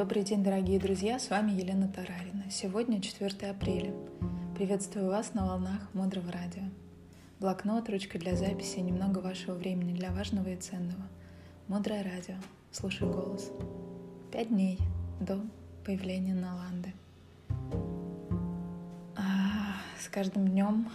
Добрый 0.00 0.22
день, 0.22 0.42
дорогие 0.42 0.80
друзья, 0.80 1.18
с 1.18 1.28
вами 1.28 1.50
Елена 1.50 1.86
Тарарина. 1.86 2.50
Сегодня 2.50 3.02
4 3.02 3.50
апреля. 3.50 3.92
Приветствую 4.56 5.08
вас 5.08 5.34
на 5.34 5.46
волнах 5.46 5.90
Мудрого 5.92 6.32
Радио. 6.32 6.62
Блокнот, 7.38 7.86
ручка 7.90 8.18
для 8.18 8.34
записи 8.34 8.78
немного 8.78 9.18
вашего 9.18 9.54
времени 9.54 9.92
для 9.92 10.10
важного 10.10 10.48
и 10.48 10.56
ценного. 10.56 11.02
Мудрое 11.68 12.02
Радио. 12.02 12.36
Слушай 12.72 13.10
голос. 13.10 13.50
Пять 14.32 14.48
дней 14.48 14.78
до 15.20 15.38
появления 15.84 16.34
Наланды. 16.34 16.94
А, 19.16 19.76
с 20.02 20.08
каждым 20.08 20.48
днем 20.48 20.88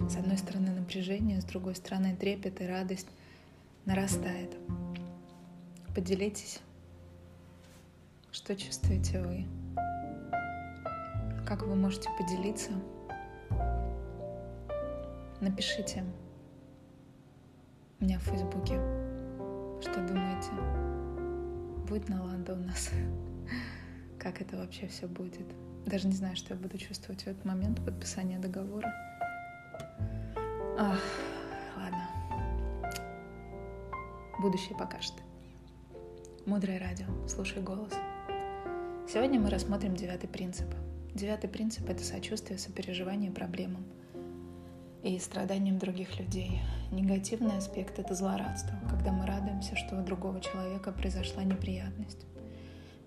с 0.00 0.16
одной 0.16 0.36
стороны 0.36 0.72
напряжение, 0.72 1.40
с 1.40 1.44
другой 1.44 1.76
стороны 1.76 2.16
трепет 2.16 2.60
и 2.60 2.66
радость 2.66 3.06
нарастает. 3.84 4.56
Поделитесь 5.94 6.60
что 8.38 8.54
чувствуете 8.54 9.20
вы? 9.20 9.44
Как 11.44 11.62
вы 11.62 11.74
можете 11.74 12.08
поделиться? 12.16 12.70
Напишите 15.40 16.04
меня 17.98 18.20
в 18.20 18.22
Фейсбуке, 18.22 18.80
что 19.80 20.06
думаете, 20.06 20.52
будет 21.88 22.08
Наланда 22.08 22.52
у 22.52 22.58
нас, 22.58 22.90
как 24.20 24.40
это 24.40 24.56
вообще 24.56 24.86
все 24.86 25.08
будет. 25.08 25.46
Даже 25.86 26.06
не 26.06 26.14
знаю, 26.14 26.36
что 26.36 26.54
я 26.54 26.60
буду 26.60 26.78
чувствовать 26.78 27.22
в 27.22 27.26
этот 27.26 27.44
момент 27.44 27.84
подписания 27.84 28.38
договора. 28.38 28.94
Ах, 30.78 31.02
ладно. 31.76 32.08
Будущее 34.40 34.78
покажет. 34.78 35.14
Мудрое 36.46 36.78
радио. 36.78 37.06
Слушай 37.26 37.62
голос. 37.62 37.92
Сегодня 39.10 39.40
мы 39.40 39.48
рассмотрим 39.48 39.96
девятый 39.96 40.28
принцип. 40.28 40.66
Девятый 41.14 41.48
принцип— 41.48 41.88
это 41.88 42.04
сочувствие, 42.04 42.58
сопереживание 42.58 43.30
проблемам 43.30 43.86
и 45.02 45.18
страданиям 45.18 45.78
других 45.78 46.18
людей. 46.18 46.60
Негативный 46.92 47.56
аспект— 47.56 47.98
это 48.00 48.14
злорадство, 48.14 48.78
когда 48.90 49.10
мы 49.10 49.24
радуемся, 49.24 49.76
что 49.76 49.98
у 49.98 50.04
другого 50.04 50.42
человека 50.42 50.92
произошла 50.92 51.42
неприятность. 51.42 52.26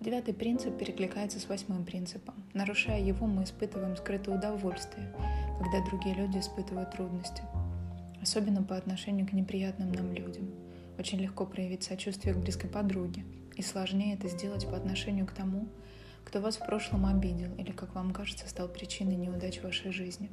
Девятый 0.00 0.34
принцип 0.34 0.76
перекликается 0.76 1.38
с 1.38 1.48
восьмым 1.48 1.84
принципом. 1.84 2.34
Нарушая 2.52 3.00
его, 3.00 3.28
мы 3.28 3.44
испытываем 3.44 3.96
скрытое 3.96 4.36
удовольствие, 4.36 5.14
когда 5.60 5.86
другие 5.88 6.16
люди 6.16 6.38
испытывают 6.38 6.90
трудности. 6.90 7.44
Особенно 8.20 8.64
по 8.64 8.76
отношению 8.76 9.28
к 9.28 9.32
неприятным 9.32 9.92
нам 9.92 10.12
людям. 10.12 10.50
Очень 10.98 11.20
легко 11.20 11.46
проявить 11.46 11.84
сочувствие 11.84 12.34
к 12.34 12.38
близкой 12.38 12.68
подруге, 12.68 13.22
и 13.56 13.62
сложнее 13.62 14.14
это 14.14 14.28
сделать 14.28 14.66
по 14.66 14.76
отношению 14.76 15.26
к 15.26 15.32
тому, 15.32 15.68
кто 16.24 16.40
вас 16.40 16.56
в 16.56 16.66
прошлом 16.66 17.06
обидел 17.06 17.54
или, 17.56 17.72
как 17.72 17.94
вам 17.94 18.12
кажется, 18.12 18.48
стал 18.48 18.68
причиной 18.68 19.16
неудач 19.16 19.58
в 19.58 19.64
вашей 19.64 19.92
жизни. 19.92 20.30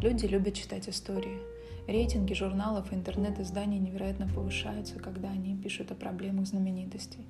Люди 0.00 0.26
любят 0.26 0.54
читать 0.54 0.88
истории. 0.88 1.38
Рейтинги 1.86 2.34
журналов 2.34 2.92
и 2.92 2.96
интернет-изданий 2.96 3.78
невероятно 3.78 4.26
повышаются, 4.26 4.98
когда 4.98 5.30
они 5.30 5.56
пишут 5.56 5.92
о 5.92 5.94
проблемах 5.94 6.46
знаменитостей. 6.46 7.24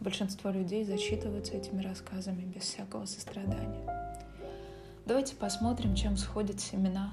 Большинство 0.00 0.50
людей 0.50 0.84
зачитываются 0.84 1.54
этими 1.54 1.82
рассказами 1.82 2.42
без 2.42 2.62
всякого 2.62 3.06
сострадания. 3.06 4.14
Давайте 5.06 5.34
посмотрим, 5.34 5.96
чем 5.96 6.16
сходят 6.16 6.60
семена 6.60 7.12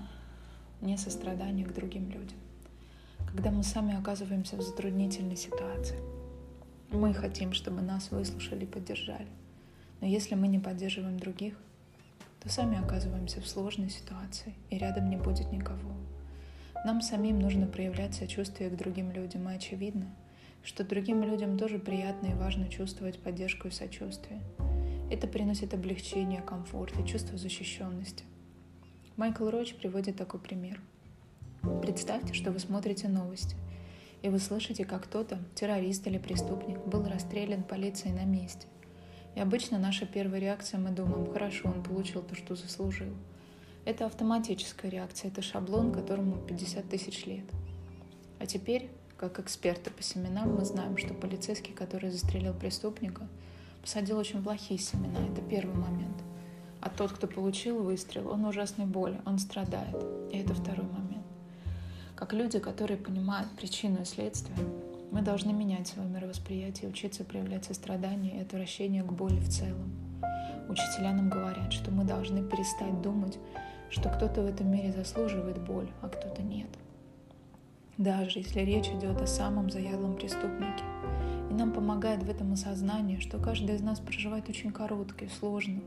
несострадания 0.81 1.65
к 1.65 1.73
другим 1.73 2.11
людям. 2.11 2.37
Когда 3.25 3.49
мы 3.49 3.63
сами 3.63 3.97
оказываемся 3.97 4.55
в 4.55 4.61
затруднительной 4.61 5.37
ситуации– 5.37 5.99
мы 6.95 7.13
хотим, 7.13 7.53
чтобы 7.53 7.81
нас 7.81 8.11
выслушали 8.11 8.63
и 8.63 8.67
поддержали. 8.67 9.27
Но 10.01 10.07
если 10.07 10.35
мы 10.35 10.47
не 10.47 10.59
поддерживаем 10.59 11.19
других, 11.19 11.57
то 12.41 12.49
сами 12.49 12.77
оказываемся 12.77 13.41
в 13.41 13.47
сложной 13.47 13.89
ситуации, 13.89 14.53
и 14.69 14.77
рядом 14.77 15.09
не 15.09 15.17
будет 15.17 15.51
никого. 15.51 15.91
Нам 16.85 17.01
самим 17.01 17.39
нужно 17.39 17.67
проявлять 17.67 18.13
сочувствие 18.13 18.69
к 18.69 18.77
другим 18.77 19.11
людям, 19.11 19.49
и 19.49 19.55
очевидно, 19.55 20.13
что 20.63 20.83
другим 20.83 21.23
людям 21.23 21.57
тоже 21.57 21.79
приятно 21.79 22.27
и 22.27 22.33
важно 22.33 22.69
чувствовать 22.69 23.19
поддержку 23.19 23.67
и 23.67 23.71
сочувствие. 23.71 24.41
Это 25.11 25.27
приносит 25.27 25.73
облегчение, 25.73 26.41
комфорт 26.41 26.93
и 26.99 27.07
чувство 27.07 27.37
защищенности. 27.37 28.23
Майкл 29.17 29.49
Роч 29.49 29.73
приводит 29.75 30.17
такой 30.17 30.39
пример. 30.39 30.81
Представьте, 31.81 32.33
что 32.33 32.51
вы 32.51 32.59
смотрите 32.59 33.07
новости– 33.07 33.55
и 34.25 34.29
вы 34.29 34.39
слышите, 34.39 34.85
как 34.85 35.03
кто-то, 35.03 35.37
террорист 35.53 36.07
или 36.07 36.17
преступник, 36.17 36.79
был 36.79 37.07
расстрелян 37.07 37.61
полицией 37.61 38.11
на 38.11 38.25
месте. 38.25 38.65
И 39.35 39.39
обычно 39.39 39.77
наша 39.77 40.07
первая 40.07 40.41
реакция, 40.41 40.79
мы 40.79 40.89
думаем, 40.89 41.31
хорошо, 41.31 41.69
он 41.69 41.83
получил 41.83 42.23
то, 42.23 42.33
что 42.33 42.55
заслужил. 42.55 43.13
Это 43.85 44.07
автоматическая 44.07 44.89
реакция, 44.89 45.29
это 45.29 45.43
шаблон, 45.43 45.91
которому 45.91 46.37
50 46.37 46.89
тысяч 46.89 47.27
лет. 47.27 47.45
А 48.39 48.47
теперь, 48.47 48.89
как 49.15 49.37
эксперты 49.37 49.91
по 49.91 50.01
семенам, 50.01 50.55
мы 50.55 50.65
знаем, 50.65 50.97
что 50.97 51.13
полицейский, 51.13 51.73
который 51.75 52.09
застрелил 52.09 52.55
преступника, 52.55 53.27
посадил 53.83 54.17
очень 54.17 54.41
плохие 54.41 54.79
семена. 54.79 55.19
Это 55.31 55.43
первый 55.43 55.75
момент. 55.75 56.17
А 56.81 56.89
тот, 56.89 57.11
кто 57.11 57.27
получил 57.27 57.83
выстрел, 57.83 58.31
он 58.31 58.43
ужасной 58.45 58.87
боли, 58.87 59.21
он 59.23 59.37
страдает. 59.37 59.95
И 60.33 60.37
это 60.39 60.55
второй 60.55 60.87
момент. 60.87 61.04
Как 62.15 62.31
люди, 62.31 62.59
которые 62.59 62.97
понимают 62.97 63.49
причину 63.57 64.01
и 64.01 64.05
следствие, 64.05 64.57
мы 65.11 65.21
должны 65.21 65.51
менять 65.51 65.87
свое 65.87 66.07
мировосприятие, 66.07 66.89
учиться 66.89 67.25
проявлять 67.25 67.65
сострадание 67.65 68.37
и 68.37 68.41
отвращение 68.41 69.03
к 69.03 69.11
боли 69.11 69.37
в 69.39 69.49
целом. 69.49 69.91
Учителя 70.69 71.11
нам 71.11 71.29
говорят, 71.29 71.73
что 71.73 71.91
мы 71.91 72.05
должны 72.05 72.41
перестать 72.41 73.01
думать, 73.01 73.37
что 73.89 74.09
кто-то 74.09 74.43
в 74.43 74.45
этом 74.45 74.71
мире 74.71 74.93
заслуживает 74.93 75.61
боль, 75.61 75.89
а 76.01 76.07
кто-то 76.07 76.41
нет. 76.41 76.69
Даже 77.97 78.39
если 78.39 78.61
речь 78.61 78.87
идет 78.87 79.21
о 79.21 79.27
самом 79.27 79.69
заядлом 79.69 80.15
преступнике. 80.15 80.83
И 81.49 81.53
нам 81.53 81.73
помогает 81.73 82.23
в 82.23 82.29
этом 82.29 82.53
осознание, 82.53 83.19
что 83.19 83.39
каждый 83.39 83.75
из 83.75 83.81
нас 83.81 83.99
проживает 83.99 84.47
очень 84.47 84.71
короткую, 84.71 85.29
сложную 85.29 85.83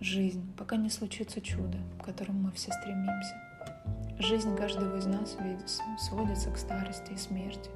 жизнь, 0.00 0.46
пока 0.56 0.76
не 0.76 0.90
случится 0.90 1.40
чудо, 1.40 1.78
к 1.98 2.04
которому 2.04 2.40
мы 2.40 2.52
все 2.52 2.70
стремимся. 2.72 3.45
Жизнь 4.18 4.56
каждого 4.56 4.96
из 4.96 5.04
нас 5.04 5.36
сводится 5.98 6.50
к 6.50 6.56
старости 6.56 7.12
и 7.12 7.18
смерти 7.18 7.70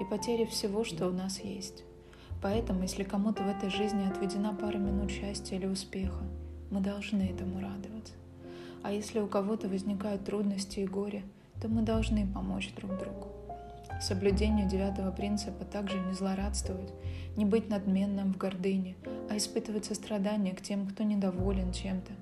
и 0.00 0.04
потере 0.04 0.46
всего, 0.46 0.84
что 0.84 1.08
у 1.08 1.10
нас 1.10 1.40
есть. 1.40 1.82
Поэтому, 2.40 2.82
если 2.82 3.02
кому-то 3.02 3.42
в 3.42 3.48
этой 3.48 3.70
жизни 3.70 4.06
отведена 4.06 4.54
пара 4.54 4.78
минут 4.78 5.10
счастья 5.10 5.56
или 5.56 5.66
успеха, 5.66 6.22
мы 6.70 6.80
должны 6.80 7.22
этому 7.22 7.60
радоваться. 7.60 8.14
А 8.84 8.92
если 8.92 9.18
у 9.18 9.26
кого-то 9.26 9.68
возникают 9.68 10.24
трудности 10.24 10.80
и 10.80 10.86
горе, 10.86 11.24
то 11.60 11.68
мы 11.68 11.82
должны 11.82 12.26
помочь 12.26 12.72
друг 12.76 12.96
другу. 12.96 13.43
Соблюдению 14.00 14.68
девятого 14.68 15.10
принципа 15.10 15.64
также 15.64 15.98
не 15.98 16.12
злорадствовать, 16.12 16.92
не 17.36 17.44
быть 17.44 17.68
надменным 17.68 18.32
в 18.32 18.36
гордыне, 18.36 18.96
а 19.30 19.36
испытывать 19.36 19.86
сострадание 19.86 20.54
к 20.54 20.60
тем, 20.60 20.86
кто 20.86 21.04
недоволен 21.04 21.72
чем-то, 21.72 22.12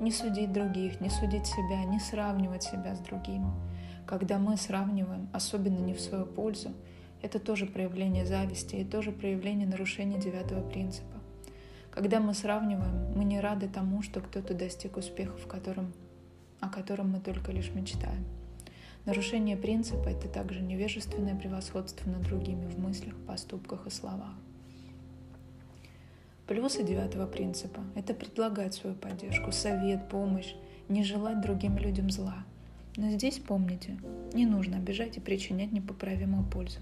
не 0.00 0.12
судить 0.12 0.52
других, 0.52 1.00
не 1.00 1.10
судить 1.10 1.46
себя, 1.46 1.84
не 1.84 1.98
сравнивать 1.98 2.62
себя 2.62 2.94
с 2.94 3.00
другими. 3.00 3.50
Когда 4.06 4.38
мы 4.38 4.56
сравниваем, 4.56 5.28
особенно 5.32 5.78
не 5.78 5.94
в 5.94 6.00
свою 6.00 6.26
пользу, 6.26 6.70
это 7.22 7.38
тоже 7.38 7.66
проявление 7.66 8.26
зависти 8.26 8.76
и 8.76 8.84
тоже 8.84 9.12
проявление 9.12 9.66
нарушения 9.66 10.18
девятого 10.18 10.68
принципа. 10.68 11.18
Когда 11.90 12.20
мы 12.20 12.34
сравниваем, 12.34 13.12
мы 13.14 13.24
не 13.24 13.40
рады 13.40 13.68
тому, 13.68 14.02
что 14.02 14.20
кто-то 14.20 14.54
достиг 14.54 14.96
успеха, 14.96 15.36
в 15.36 15.46
котором, 15.46 15.92
о 16.60 16.68
котором 16.68 17.10
мы 17.10 17.20
только 17.20 17.52
лишь 17.52 17.70
мечтаем. 17.70 18.24
Нарушение 19.04 19.56
принципа– 19.56 20.08
это 20.10 20.28
также 20.28 20.60
невежественное 20.60 21.34
превосходство 21.34 22.08
над 22.08 22.22
другими 22.22 22.66
в 22.66 22.78
мыслях, 22.78 23.16
поступках 23.26 23.88
и 23.88 23.90
словах. 23.90 24.34
Плюсы 26.46 26.84
девятого 26.84 27.26
принципа– 27.26 27.80
это 27.96 28.14
предлагать 28.14 28.74
свою 28.74 28.94
поддержку, 28.94 29.50
совет, 29.50 30.08
помощь, 30.08 30.54
не 30.88 31.02
желать 31.02 31.40
другим 31.40 31.78
людям 31.78 32.10
зла. 32.10 32.44
Но 32.96 33.10
здесь 33.10 33.38
помните, 33.38 33.98
не 34.34 34.46
нужно 34.46 34.76
обижать 34.76 35.16
и 35.16 35.20
причинять 35.20 35.72
непоправимую 35.72 36.44
пользу. 36.44 36.78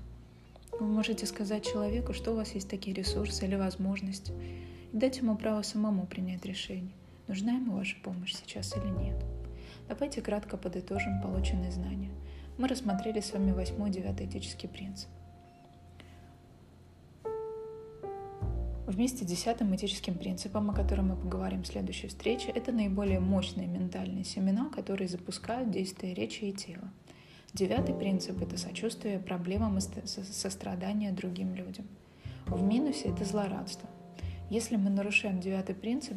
Вы 0.78 0.86
можете 0.86 1.24
сказать 1.24 1.64
человеку, 1.64 2.12
что 2.12 2.32
у 2.32 2.36
вас 2.36 2.54
есть 2.54 2.68
такие 2.68 2.94
ресурсы 2.94 3.46
или 3.46 3.54
возможности, 3.54 4.32
и 4.92 4.96
дать 4.96 5.18
ему 5.18 5.36
право 5.36 5.62
самому 5.62 6.06
принять 6.06 6.44
решение, 6.44 6.92
нужна 7.28 7.52
ему 7.52 7.76
ваша 7.76 7.96
помощь 8.02 8.34
сейчас 8.34 8.76
или 8.76 8.90
нет. 9.04 9.16
Давайте 9.90 10.22
кратко 10.22 10.56
подытожим 10.56 11.20
полученные 11.20 11.72
знания. 11.72 12.12
Мы 12.58 12.68
рассмотрели 12.68 13.18
с 13.18 13.32
вами 13.32 13.50
восьмой 13.50 13.90
и 13.90 13.92
девятый 13.92 14.26
этический 14.26 14.68
принцип. 14.68 15.08
Вместе 18.86 19.24
с 19.24 19.26
десятым 19.26 19.74
этическим 19.74 20.14
принципом, 20.14 20.70
о 20.70 20.74
котором 20.74 21.08
мы 21.08 21.16
поговорим 21.16 21.64
в 21.64 21.66
следующей 21.66 22.06
встрече, 22.06 22.50
это 22.50 22.70
наиболее 22.70 23.18
мощные 23.18 23.66
ментальные 23.66 24.22
семена, 24.22 24.70
которые 24.70 25.08
запускают 25.08 25.72
действия 25.72 26.14
речи 26.14 26.44
и 26.44 26.52
тела. 26.52 26.88
Девятый 27.52 27.96
принцип– 27.96 28.40
это 28.42 28.56
сочувствие 28.58 29.18
проблемам 29.18 29.78
и 29.78 29.80
сострадание 29.80 31.10
другим 31.10 31.56
людям. 31.56 31.88
В 32.46 32.62
минусе 32.62 33.08
это 33.08 33.24
злорадство. 33.24 33.90
Если 34.50 34.76
мы 34.76 34.88
нарушаем 34.88 35.40
девятый 35.40 35.74
принцип, 35.74 36.16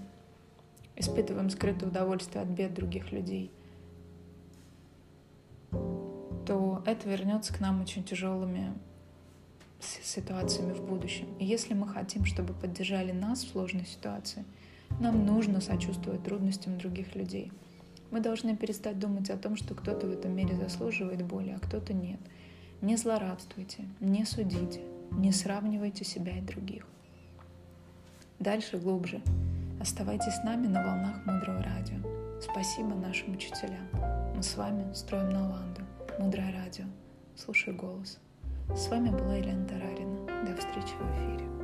испытываем 0.96 1.50
скрытое 1.50 1.90
удовольствие 1.90 2.44
от 2.44 2.50
бед 2.50 2.76
других 2.76 3.12
людей, 3.12 3.52
это 7.04 7.10
вернется 7.10 7.54
к 7.54 7.60
нам 7.60 7.82
очень 7.82 8.04
тяжелыми 8.04 8.74
ситуациями 9.82 10.72
в 10.72 10.82
будущем. 10.86 11.28
И 11.38 11.46
если 11.46 11.74
мы 11.74 11.86
хотим, 11.86 12.24
чтобы 12.24 12.54
поддержали 12.54 13.12
нас 13.12 13.44
в 13.44 13.50
сложной 13.50 13.86
ситуации, 13.86 14.46
нам 15.02 15.26
нужно 15.26 15.60
сочувствовать 15.60 16.24
трудностям 16.24 16.78
других 16.78 17.16
людей. 17.16 17.52
Мы 18.12 18.22
должны 18.22 18.56
перестать 18.56 19.00
думать 19.00 19.30
о 19.30 19.38
том, 19.38 19.58
что 19.58 19.76
кто-то 19.76 20.08
в 20.08 20.12
этом 20.12 20.34
мире 20.34 20.56
заслуживает 20.56 21.26
боли, 21.26 21.50
а 21.50 21.60
кто-то 21.60 21.94
нет. 21.94 22.20
Не 22.82 22.96
злорадствуйте, 22.96 23.84
не 24.00 24.24
судите, 24.24 24.82
не 25.12 25.34
сравнивайте 25.34 26.06
себя 26.06 26.38
и 26.38 26.42
других. 26.42 26.88
Дальше 28.40 28.78
глубже. 28.78 29.22
Оставайтесь 29.82 30.36
с 30.36 30.44
нами 30.44 30.68
на 30.68 30.86
волнах 30.86 31.26
Мудрого 31.26 31.64
Радио. 31.64 31.98
Спасибо 32.40 32.96
нашим 32.96 33.34
учителям. 33.34 33.88
Мы 34.36 34.42
с 34.42 34.56
вами 34.56 34.94
строим 34.94 35.30
Наланду. 35.30 35.83
Мудрое 36.20 36.54
Радио. 36.54 36.86
Слушай 37.36 37.74
голос. 37.74 38.20
С 38.76 38.88
вами 38.90 39.10
была 39.10 39.36
Елена 39.36 39.68
Тарарина. 39.68 40.46
До 40.46 40.56
встречи 40.56 40.94
в 41.00 41.12
эфире. 41.18 41.63